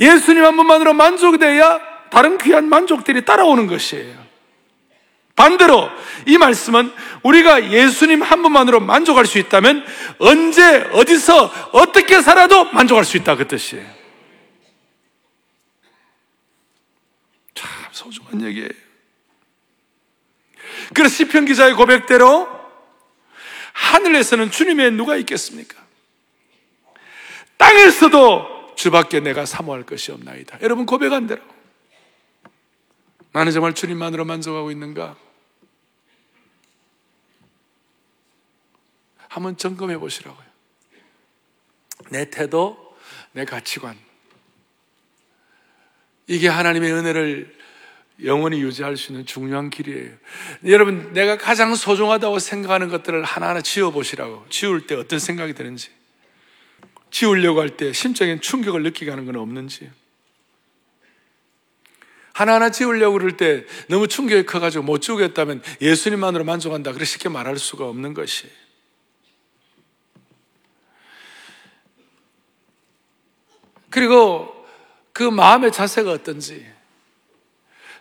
[0.00, 4.19] 예수님 한 분만으로 만족돼야 다른 귀한 만족들이 따라오는 것이에요.
[5.40, 5.88] 반대로
[6.26, 9.86] 이 말씀은 우리가 예수님 한 분만으로 만족할 수 있다면
[10.18, 13.86] 언제 어디서 어떻게 살아도 만족할 수 있다 그 뜻이에요.
[17.54, 18.68] 참 소중한 얘기예요.
[20.92, 22.46] 그래서 시편 기자의 고백대로
[23.72, 25.80] 하늘에서는 주님의 누가 있겠습니까?
[27.56, 30.58] 땅에서도 주밖에 내가 사모할 것이 없나이다.
[30.60, 31.40] 여러분 고백한 대로
[33.32, 35.29] 나는 정말 주님만으로 만족하고 있는가?
[39.30, 40.44] 한번 점검해 보시라고요.
[42.10, 42.96] 내 태도,
[43.30, 43.96] 내 가치관.
[46.26, 47.56] 이게 하나님의 은혜를
[48.24, 50.10] 영원히 유지할 수 있는 중요한 길이에요.
[50.66, 54.46] 여러분, 내가 가장 소중하다고 생각하는 것들을 하나하나 지워보시라고.
[54.50, 55.90] 지울 때 어떤 생각이 드는지.
[57.12, 59.90] 지우려고 할 때 심적인 충격을 느끼게 하는 건 없는지.
[62.32, 66.90] 하나하나 지우려고 그럴 때 너무 충격이 커가지고 못 지우겠다면 예수님만으로 만족한다.
[66.90, 68.50] 그렇게 쉽게 말할 수가 없는 것이.
[73.90, 74.66] 그리고
[75.12, 76.66] 그 마음의 자세가 어떤지.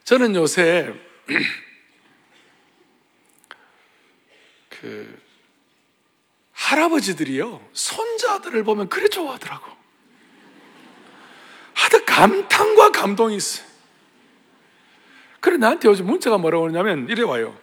[0.03, 0.93] 저는 요새
[4.69, 5.19] 그
[6.53, 9.67] 할아버지들이요 손자들을 보면 그래 좋아하더라고.
[11.73, 13.67] 하도 감탄과 감동이 있어요.
[15.39, 17.57] 그래 나한테 요즘 문자가 뭐라고 그러냐면 이래 와요.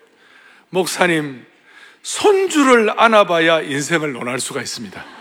[0.70, 1.46] 목사님
[2.02, 5.15] 손주를 안아봐야 인생을 논할 수가 있습니다.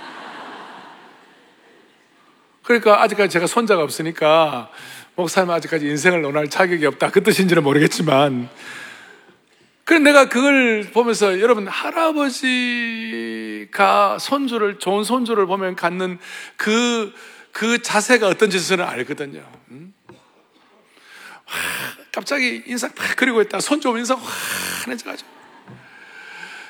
[2.65, 4.69] 그러니까 아직까지 제가 손자가 없으니까
[5.15, 7.11] 목사님 아직까지 인생을 논할 자격이 없다.
[7.11, 8.49] 그 뜻인지는 모르겠지만.
[9.85, 12.17] 그래 내가 그걸 보면서 여러분 할아버지가
[14.19, 16.17] 손주를 좋은 손주를 보면 갖는
[16.57, 17.13] 그,
[17.51, 19.47] 그 자세가 어떤지 저는 알거든요.
[19.69, 19.93] 음?
[20.09, 20.15] 와,
[22.11, 23.59] 갑자기 인상 팍 그리고 있다.
[23.59, 24.19] 손주 오면 인상
[24.83, 25.29] 환해져가지고.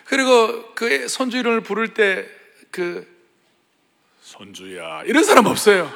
[0.06, 2.36] 그리고 그 손주 이름을 부를 때
[2.76, 3.08] 그
[4.26, 5.91] 손주야 이런 사람 없어요.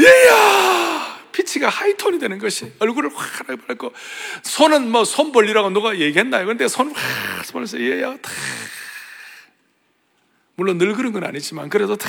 [0.00, 3.92] 얘야 피치가 하이톤이 되는 것이 얼굴을 확 밝고
[4.44, 6.46] 손은 뭐 손 벌리라고 누가 얘기했나요?
[6.46, 8.30] 근데 손을 확 벌려서 얘야 다
[10.54, 12.08] 물론 늘 그런 건 아니지만 그래도 다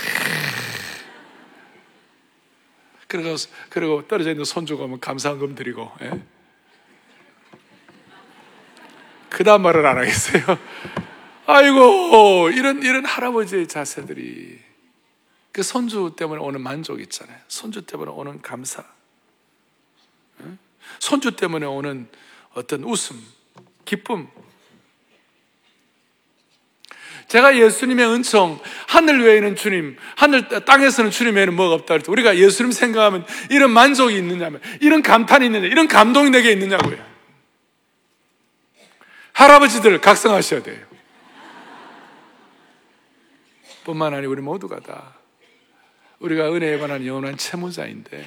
[3.08, 3.36] 그리고
[3.70, 6.12] 그리고 떨어져 있는 손주가 뭐 감사한금 드리고 예?
[9.30, 10.44] 그다음 말을 안 하겠어요.
[11.48, 14.73] 아이고 이런 이런 할아버지의 자세들이
[15.54, 17.38] 그 손주 때문에 오는 만족 있잖아요.
[17.48, 18.84] 손주 때문에 오는 감사.
[21.00, 22.10] 손주 때문에 오는
[22.56, 23.24] 어떤 웃음,
[23.86, 24.28] 기쁨.
[27.28, 31.94] 제가 예수님의 은총, 하늘 외에는 주님, 하늘, 땅에서는 주님 외에는 뭐가 없다.
[31.94, 37.14] 그랬 우리가 예수님 생각하면 이런 만족이 있느냐면, 이런 감탄이 있느냐, 이런 감동이 내게 있느냐고요.
[39.34, 40.84] 할아버지들 각성하셔야 돼요.
[43.84, 45.23] 뿐만 아니라 우리 모두가 다
[46.24, 48.26] 우리가 은혜에 관한 영원한 채무자인데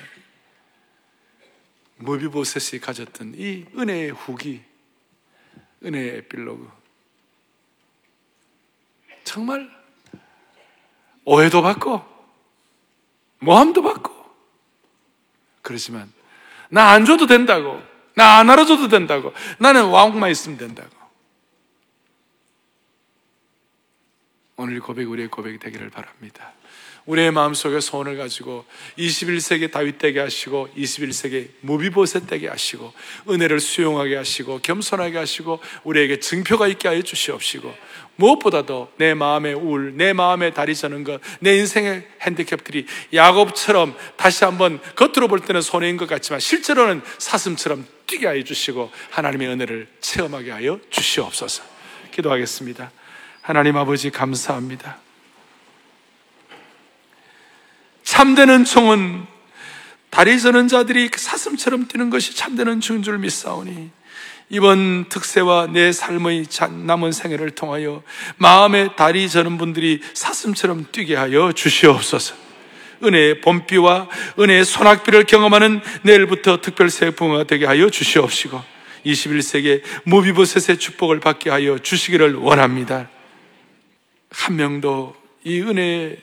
[1.97, 4.63] 무비보셋이 가졌던 이 은혜의 후기,
[5.83, 6.71] 은혜의 에필로그.
[9.25, 9.71] 정말
[11.25, 12.05] 오해도 받고,
[13.39, 14.15] 모함도 받고,
[15.63, 16.13] 그러지만,
[16.69, 17.83] 나 안 줘도 된다고,
[18.15, 20.91] 나 안 알아줘도 된다고, 나는 왕만 있으면 된다고.
[24.59, 26.53] 오늘 고백, 우리의 고백이 되기를 바랍니다.
[27.05, 28.65] 우리의 마음속에 소원을 가지고
[28.99, 32.93] 21세기 다윗 되게 하시고 21세기 무비보셋 되게 하시고
[33.29, 37.73] 은혜를 수용하게 하시고 겸손하게 하시고 우리에게 증표가 있게 하여 주시옵시고
[38.17, 44.81] 무엇보다도 내 마음의 우울, 내 마음의 다리 저는 것, 내 인생의 핸디캡들이 야곱처럼 다시 한번
[44.97, 50.81] 겉으로 볼 때는 손해인 것 같지만 실제로는 사슴처럼 뛰게 하여 주시고 하나님의 은혜를 체험하게 하여
[50.91, 51.63] 주시옵소서.
[52.11, 52.91] 기도하겠습니다.
[53.47, 54.97] 하나님 아버지 감사합니다.
[58.03, 59.25] 참되는 총은
[60.11, 63.91] 다리 저는 자들이 사슴처럼 뛰는 것이 참되는 중줄 믿사오니
[64.49, 66.47] 이번 특세와 내 삶의
[66.87, 68.03] 남은 생애를 통하여
[68.39, 72.35] 마음의 다리 저는 분들이 사슴처럼 뛰게 하여 주시옵소서.
[73.05, 74.09] 은혜의 봄비와
[74.41, 78.61] 은혜의 소낙비를 경험하는 내일부터 특별 세풍가 되게 하여 주시옵시고
[79.05, 83.09] 21세기에 무비보셋의 축복을 받게 하여 주시기를 원합니다.
[84.37, 86.23] 한 명도 이 은혜의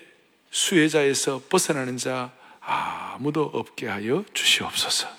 [0.52, 5.10] 수혜자에서 벗어나는 자 아무도 없게 하여 주시옵소서.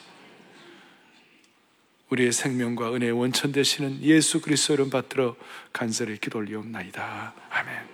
[2.08, 5.34] 우리의 생명과 은혜의 원천 되시는 예수 그리스도를 받들어
[5.72, 7.34] 간절히 기도 올리옵나이다.
[7.50, 7.93] 아멘.